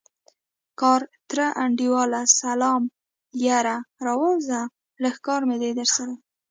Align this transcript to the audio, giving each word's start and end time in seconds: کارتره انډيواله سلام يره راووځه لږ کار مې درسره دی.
کارتره 0.81 1.47
انډيواله 1.63 2.21
سلام 2.41 2.81
يره 3.45 3.77
راووځه 4.05 4.61
لږ 5.03 5.15
کار 5.25 5.41
مې 5.47 5.57
درسره 5.79 6.13
دی. 6.17 6.17